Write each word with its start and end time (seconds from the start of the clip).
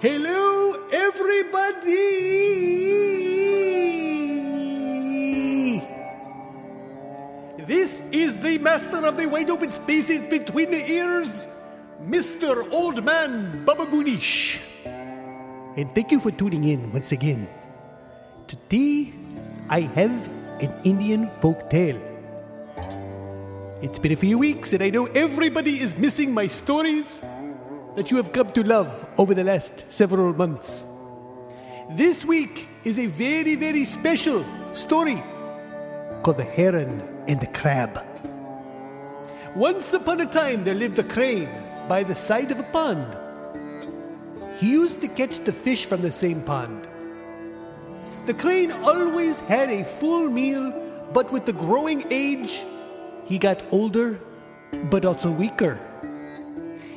Hello, 0.00 0.86
everybody! 0.92 1.90
This 7.66 8.00
is 8.12 8.36
the 8.36 8.58
master 8.58 9.04
of 9.04 9.16
the 9.16 9.26
wide 9.26 9.50
open 9.50 9.72
spaces 9.72 10.20
between 10.30 10.70
the 10.70 10.88
ears, 10.88 11.48
Mr. 12.06 12.70
Old 12.70 13.02
Man 13.02 13.66
Babagoonish. 13.66 14.60
And 15.74 15.92
thank 15.96 16.12
you 16.12 16.20
for 16.20 16.30
tuning 16.30 16.62
in 16.62 16.92
once 16.92 17.10
again. 17.10 17.48
Today, 18.46 19.12
I 19.68 19.80
have 19.98 20.28
an 20.62 20.72
Indian 20.84 21.28
folk 21.42 21.68
tale. 21.70 22.00
It's 23.82 23.98
been 23.98 24.12
a 24.12 24.16
few 24.16 24.38
weeks, 24.38 24.72
and 24.72 24.80
I 24.80 24.90
know 24.90 25.06
everybody 25.06 25.80
is 25.80 25.98
missing 25.98 26.32
my 26.32 26.46
stories 26.46 27.20
that 27.94 28.10
you 28.10 28.16
have 28.16 28.32
come 28.32 28.50
to 28.52 28.62
love 28.62 29.06
over 29.18 29.34
the 29.34 29.44
last 29.44 29.90
several 29.90 30.32
months. 30.34 30.84
This 31.90 32.24
week 32.24 32.68
is 32.84 32.98
a 32.98 33.06
very, 33.06 33.54
very 33.54 33.84
special 33.84 34.44
story 34.74 35.22
called 36.22 36.36
The 36.36 36.44
Heron 36.44 37.00
and 37.26 37.40
the 37.40 37.46
Crab. 37.46 38.04
Once 39.56 39.92
upon 39.92 40.20
a 40.20 40.26
time, 40.26 40.64
there 40.64 40.74
lived 40.74 40.98
a 40.98 41.02
crane 41.02 41.48
by 41.88 42.02
the 42.02 42.14
side 42.14 42.50
of 42.50 42.58
a 42.60 42.64
pond. 42.64 43.16
He 44.58 44.70
used 44.70 45.00
to 45.00 45.08
catch 45.08 45.38
the 45.38 45.52
fish 45.52 45.86
from 45.86 46.02
the 46.02 46.12
same 46.12 46.42
pond. 46.42 46.86
The 48.26 48.34
crane 48.34 48.72
always 48.72 49.40
had 49.40 49.70
a 49.70 49.84
full 49.84 50.28
meal, 50.28 50.72
but 51.14 51.32
with 51.32 51.46
the 51.46 51.54
growing 51.54 52.04
age, 52.10 52.64
he 53.24 53.38
got 53.38 53.62
older, 53.70 54.20
but 54.90 55.04
also 55.04 55.30
weaker. 55.30 55.80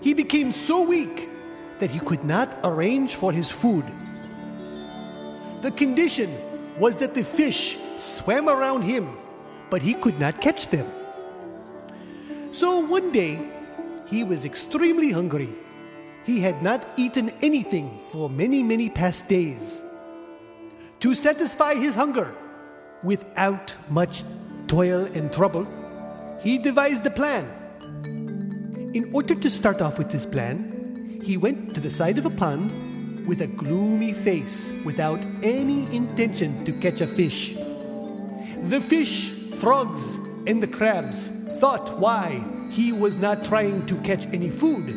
He 0.00 0.14
became 0.14 0.52
so 0.52 0.82
weak 0.82 1.28
that 1.80 1.90
he 1.90 2.00
could 2.00 2.24
not 2.24 2.56
arrange 2.64 3.14
for 3.14 3.32
his 3.32 3.50
food. 3.50 3.84
The 5.62 5.70
condition 5.72 6.30
was 6.78 6.98
that 6.98 7.14
the 7.14 7.24
fish 7.24 7.76
swam 7.96 8.48
around 8.48 8.82
him, 8.82 9.16
but 9.70 9.82
he 9.82 9.94
could 9.94 10.18
not 10.20 10.40
catch 10.40 10.68
them. 10.68 10.86
So 12.52 12.80
one 12.80 13.12
day, 13.12 13.40
he 14.06 14.24
was 14.24 14.44
extremely 14.44 15.10
hungry. 15.10 15.50
He 16.24 16.40
had 16.40 16.62
not 16.62 16.86
eaten 16.96 17.30
anything 17.42 17.98
for 18.10 18.30
many, 18.30 18.62
many 18.62 18.90
past 18.90 19.28
days. 19.28 19.82
To 21.00 21.14
satisfy 21.14 21.74
his 21.74 21.94
hunger, 21.94 22.34
without 23.02 23.74
much 23.88 24.24
toil 24.66 25.06
and 25.14 25.32
trouble, 25.32 25.66
he 26.40 26.58
devised 26.58 27.06
a 27.06 27.10
plan. 27.10 27.48
In 28.94 29.10
order 29.12 29.34
to 29.34 29.50
start 29.50 29.82
off 29.82 29.98
with 29.98 30.10
this 30.10 30.24
plan, 30.24 31.20
he 31.22 31.36
went 31.36 31.74
to 31.74 31.80
the 31.80 31.90
side 31.90 32.16
of 32.16 32.24
a 32.24 32.30
pond 32.30 33.26
with 33.26 33.42
a 33.42 33.46
gloomy 33.46 34.14
face 34.14 34.72
without 34.82 35.26
any 35.42 35.94
intention 35.94 36.64
to 36.64 36.72
catch 36.72 37.02
a 37.02 37.06
fish. 37.06 37.54
The 38.62 38.80
fish, 38.80 39.30
frogs, 39.60 40.14
and 40.46 40.62
the 40.62 40.66
crabs 40.66 41.28
thought 41.60 41.98
why 41.98 42.42
he 42.70 42.92
was 42.92 43.18
not 43.18 43.44
trying 43.44 43.84
to 43.86 43.96
catch 43.98 44.24
any 44.28 44.48
food. 44.48 44.96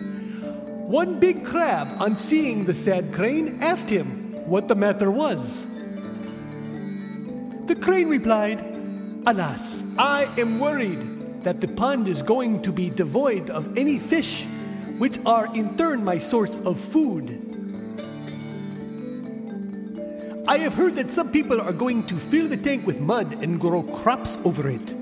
One 0.88 1.19
big 1.19 1.44
crab, 1.44 2.02
on 2.02 2.16
seeing 2.16 2.64
the 2.64 2.75
sad 2.75 3.12
crane, 3.12 3.62
asked 3.62 3.89
him 3.89 4.31
what 4.47 4.69
the 4.69 4.75
matter 4.75 5.12
was. 5.12 5.66
The 7.66 7.75
crane 7.75 8.08
replied, 8.08 8.62
Alas, 9.25 9.84
I 9.97 10.30
am 10.38 10.59
worried 10.59 11.11
that 11.44 11.61
the 11.61 11.67
pond 11.67 12.08
is 12.08 12.22
going 12.22 12.61
to 12.61 12.72
be 12.72 12.89
devoid 12.89 13.50
of 13.50 13.78
any 13.78 14.00
fish, 14.00 14.45
which 14.97 15.20
are 15.25 15.53
in 15.56 15.75
turn 15.78 16.03
my 16.03 16.17
source 16.17 16.56
of 16.66 16.80
food. 16.80 17.47
I 20.47 20.57
have 20.57 20.74
heard 20.74 20.96
that 20.96 21.12
some 21.12 21.31
people 21.31 21.62
are 21.62 21.74
going 21.74 22.03
to 22.07 22.16
fill 22.16 22.47
the 22.47 22.57
tank 22.57 22.85
with 22.85 23.00
mud 23.00 23.44
and 23.44 23.59
grow 23.59 23.84
crops 23.84 24.38
over 24.44 24.69
it. 24.69 24.96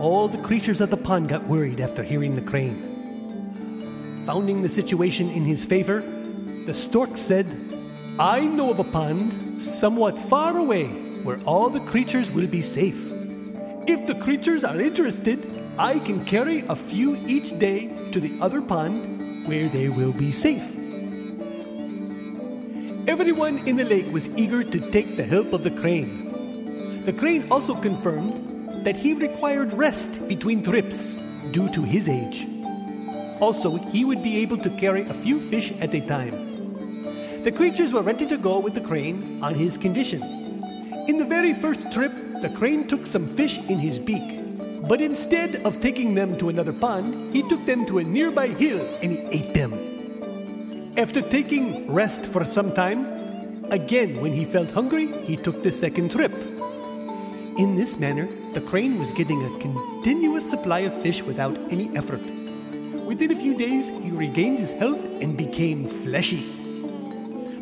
All 0.00 0.28
the 0.28 0.38
creatures 0.38 0.80
of 0.80 0.90
the 0.90 0.96
pond 0.96 1.28
got 1.28 1.46
worried 1.46 1.80
after 1.80 2.02
hearing 2.02 2.34
the 2.34 2.42
crane. 2.42 4.22
Founding 4.24 4.62
the 4.62 4.68
situation 4.68 5.30
in 5.30 5.44
his 5.44 5.64
favor, 5.64 6.00
the 6.64 6.74
stork 6.74 7.16
said, 7.18 7.46
I 8.18 8.40
know 8.46 8.70
of 8.70 8.78
a 8.78 8.84
pond 8.84 9.60
somewhat 9.60 10.18
far 10.18 10.56
away 10.56 10.86
where 11.22 11.38
all 11.44 11.70
the 11.70 11.80
creatures 11.80 12.30
will 12.30 12.46
be 12.46 12.62
safe. 12.62 13.12
If 13.88 14.08
the 14.08 14.16
creatures 14.16 14.64
are 14.64 14.80
interested, 14.80 15.48
I 15.78 16.00
can 16.00 16.24
carry 16.24 16.64
a 16.68 16.74
few 16.74 17.14
each 17.28 17.56
day 17.56 17.86
to 18.10 18.18
the 18.18 18.36
other 18.40 18.60
pond 18.60 19.46
where 19.46 19.68
they 19.68 19.88
will 19.88 20.12
be 20.12 20.32
safe. 20.32 20.66
Everyone 23.06 23.58
in 23.68 23.76
the 23.76 23.84
lake 23.84 24.12
was 24.12 24.28
eager 24.30 24.64
to 24.64 24.90
take 24.90 25.16
the 25.16 25.22
help 25.22 25.52
of 25.52 25.62
the 25.62 25.70
crane. 25.70 27.04
The 27.04 27.12
crane 27.12 27.46
also 27.48 27.76
confirmed 27.76 28.84
that 28.84 28.96
he 28.96 29.14
required 29.14 29.72
rest 29.72 30.26
between 30.26 30.64
trips 30.64 31.14
due 31.52 31.68
to 31.70 31.82
his 31.82 32.08
age. 32.08 32.48
Also, 33.38 33.76
he 33.76 34.04
would 34.04 34.20
be 34.20 34.38
able 34.38 34.58
to 34.58 34.70
carry 34.70 35.02
a 35.02 35.14
few 35.14 35.38
fish 35.38 35.70
at 35.78 35.94
a 35.94 36.00
time. 36.00 37.44
The 37.44 37.52
creatures 37.52 37.92
were 37.92 38.02
ready 38.02 38.26
to 38.26 38.36
go 38.36 38.58
with 38.58 38.74
the 38.74 38.80
crane 38.80 39.38
on 39.44 39.54
his 39.54 39.78
condition. 39.78 40.22
In 41.06 41.18
the 41.18 41.24
very 41.24 41.54
first 41.54 41.92
trip, 41.92 42.12
the 42.42 42.50
crane 42.50 42.86
took 42.86 43.06
some 43.06 43.26
fish 43.26 43.58
in 43.58 43.78
his 43.78 43.98
beak. 43.98 44.40
But 44.88 45.00
instead 45.00 45.56
of 45.66 45.80
taking 45.80 46.14
them 46.14 46.38
to 46.38 46.48
another 46.48 46.72
pond, 46.72 47.34
he 47.34 47.42
took 47.48 47.64
them 47.66 47.86
to 47.86 47.98
a 47.98 48.04
nearby 48.04 48.48
hill 48.48 48.86
and 49.02 49.12
he 49.12 49.18
ate 49.38 49.54
them. 49.54 49.72
After 50.96 51.20
taking 51.20 51.90
rest 51.92 52.24
for 52.24 52.44
some 52.44 52.72
time, 52.72 53.64
again 53.70 54.20
when 54.20 54.32
he 54.32 54.44
felt 54.44 54.70
hungry, 54.70 55.12
he 55.22 55.36
took 55.36 55.62
the 55.62 55.72
second 55.72 56.12
trip. 56.12 56.32
In 57.58 57.74
this 57.74 57.98
manner, 57.98 58.28
the 58.52 58.60
crane 58.60 58.98
was 58.98 59.12
getting 59.12 59.42
a 59.42 59.58
continuous 59.58 60.48
supply 60.48 60.80
of 60.80 61.02
fish 61.02 61.22
without 61.22 61.56
any 61.70 61.94
effort. 61.96 62.20
Within 63.06 63.32
a 63.32 63.36
few 63.36 63.56
days, 63.56 63.88
he 63.88 64.10
regained 64.10 64.58
his 64.58 64.72
health 64.72 65.04
and 65.22 65.36
became 65.36 65.86
fleshy. 65.86 66.52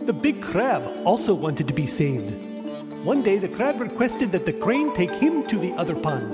The 0.03 0.13
big 0.13 0.43
crab 0.43 0.83
also 1.07 1.33
wanted 1.33 1.69
to 1.69 1.75
be 1.75 1.87
saved. 1.87 2.53
One 3.04 3.22
day, 3.22 3.37
the 3.37 3.50
crab 3.50 3.82
requested 3.82 4.32
that 4.32 4.47
the 4.47 4.54
crane 4.54 4.91
take 4.97 5.10
him 5.10 5.47
to 5.48 5.59
the 5.59 5.72
other 5.72 5.94
pond. 5.94 6.32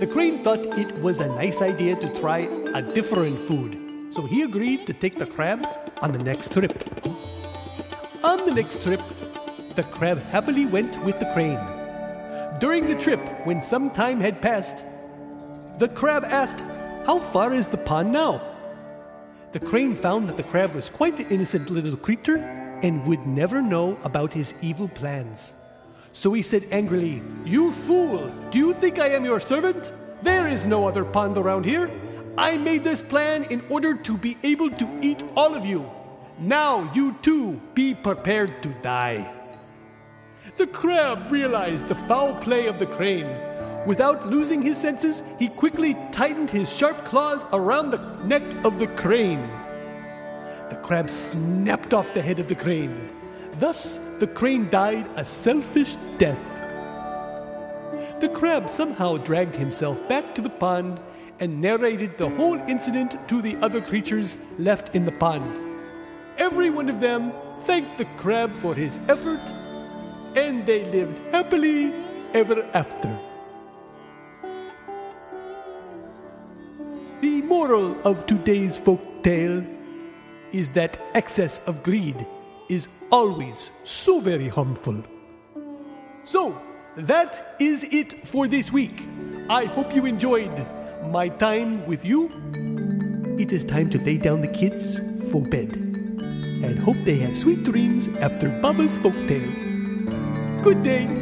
The 0.00 0.06
crane 0.10 0.42
thought 0.42 0.66
it 0.76 0.92
was 0.98 1.20
a 1.20 1.28
nice 1.36 1.62
idea 1.62 1.94
to 1.94 2.08
try 2.20 2.38
a 2.74 2.82
different 2.82 3.38
food, 3.38 4.12
so 4.12 4.20
he 4.22 4.42
agreed 4.42 4.84
to 4.88 4.92
take 4.92 5.14
the 5.14 5.26
crab 5.26 5.64
on 6.02 6.10
the 6.10 6.18
next 6.18 6.52
trip. 6.52 6.74
On 8.24 8.44
the 8.46 8.52
next 8.52 8.82
trip, 8.82 9.00
the 9.76 9.84
crab 9.84 10.20
happily 10.32 10.66
went 10.66 11.00
with 11.04 11.20
the 11.20 11.30
crane. 11.34 11.60
During 12.58 12.88
the 12.88 12.96
trip, 12.96 13.20
when 13.46 13.62
some 13.62 13.92
time 13.92 14.18
had 14.18 14.42
passed, 14.42 14.84
the 15.78 15.86
crab 15.86 16.24
asked, 16.24 16.64
How 17.06 17.20
far 17.20 17.54
is 17.54 17.68
the 17.68 17.78
pond 17.78 18.10
now? 18.10 18.42
The 19.52 19.60
crane 19.60 19.94
found 19.94 20.28
that 20.30 20.36
the 20.36 20.50
crab 20.50 20.74
was 20.74 20.90
quite 20.90 21.20
an 21.20 21.30
innocent 21.30 21.70
little 21.70 21.96
creature 21.96 22.38
and 22.82 23.06
would 23.06 23.24
never 23.24 23.62
know 23.62 23.96
about 24.02 24.32
his 24.32 24.52
evil 24.60 24.88
plans. 24.88 25.54
So 26.12 26.32
he 26.32 26.42
said 26.42 26.66
angrily, 26.70 27.22
You 27.44 27.72
fool! 27.72 28.32
Do 28.50 28.58
you 28.58 28.74
think 28.74 28.98
I 28.98 29.08
am 29.08 29.24
your 29.24 29.40
servant? 29.40 29.92
There 30.22 30.48
is 30.48 30.66
no 30.66 30.86
other 30.86 31.04
pond 31.04 31.38
around 31.38 31.64
here. 31.64 31.90
I 32.36 32.56
made 32.56 32.84
this 32.84 33.02
plan 33.02 33.44
in 33.44 33.62
order 33.68 33.94
to 33.94 34.16
be 34.16 34.36
able 34.42 34.70
to 34.70 34.88
eat 35.00 35.22
all 35.36 35.54
of 35.54 35.64
you. 35.64 35.90
Now 36.38 36.90
you 36.94 37.16
too 37.22 37.60
be 37.74 37.94
prepared 37.94 38.62
to 38.62 38.68
die. 38.82 39.34
The 40.56 40.66
crab 40.66 41.30
realized 41.30 41.88
the 41.88 41.94
foul 41.94 42.34
play 42.34 42.66
of 42.66 42.78
the 42.78 42.86
crane. 42.86 43.30
Without 43.86 44.28
losing 44.28 44.60
his 44.60 44.78
senses, 44.78 45.22
he 45.38 45.48
quickly 45.48 45.96
tightened 46.10 46.50
his 46.50 46.74
sharp 46.74 47.04
claws 47.04 47.46
around 47.52 47.90
the 47.90 48.02
neck 48.24 48.42
of 48.64 48.78
the 48.78 48.88
crane. 48.88 49.48
The 50.68 50.76
crab 50.82 51.08
snapped 51.08 51.94
off 51.94 52.12
the 52.12 52.22
head 52.22 52.38
of 52.38 52.48
the 52.48 52.54
crane. 52.54 53.10
Thus, 53.60 54.00
the 54.20 54.26
crane 54.26 54.70
died 54.70 55.06
a 55.16 55.24
selfish 55.24 55.96
death. 56.16 56.44
The 58.20 58.30
crab 58.30 58.70
somehow 58.70 59.18
dragged 59.18 59.54
himself 59.54 60.08
back 60.08 60.34
to 60.36 60.40
the 60.40 60.48
pond 60.48 60.98
and 61.40 61.60
narrated 61.60 62.16
the 62.16 62.30
whole 62.30 62.58
incident 62.68 63.16
to 63.28 63.42
the 63.42 63.56
other 63.58 63.82
creatures 63.82 64.38
left 64.58 64.94
in 64.94 65.04
the 65.04 65.12
pond. 65.12 65.44
Every 66.38 66.70
one 66.70 66.88
of 66.88 67.00
them 67.00 67.32
thanked 67.58 67.98
the 67.98 68.06
crab 68.16 68.56
for 68.56 68.74
his 68.74 68.98
effort, 69.10 69.46
and 70.34 70.64
they 70.64 70.86
lived 70.86 71.18
happily 71.30 71.92
ever 72.32 72.66
after. 72.72 73.14
The 77.20 77.42
moral 77.42 78.00
of 78.06 78.24
today's 78.24 78.78
folk 78.78 79.22
tale 79.22 79.62
is 80.50 80.70
that 80.70 80.98
excess 81.14 81.60
of 81.66 81.82
greed 81.82 82.26
is 82.70 82.88
always 83.10 83.70
so 83.84 84.20
very 84.20 84.48
harmful. 84.48 85.02
So, 86.24 86.56
that 86.96 87.56
is 87.58 87.84
it 87.84 88.12
for 88.26 88.46
this 88.46 88.72
week. 88.72 89.06
I 89.48 89.64
hope 89.64 89.94
you 89.94 90.06
enjoyed 90.06 90.66
my 91.10 91.28
time 91.28 91.84
with 91.86 92.04
you. 92.04 92.30
It 93.38 93.52
is 93.52 93.64
time 93.64 93.90
to 93.90 93.98
lay 93.98 94.18
down 94.18 94.40
the 94.40 94.48
kids 94.48 95.00
for 95.30 95.42
bed. 95.42 95.76
and 96.62 96.78
hope 96.78 96.98
they 97.04 97.16
have 97.16 97.36
sweet 97.36 97.64
dreams 97.64 98.06
after 98.20 98.50
Baba's 98.60 98.98
folktale. 98.98 100.62
Good 100.62 100.82
day. 100.82 101.19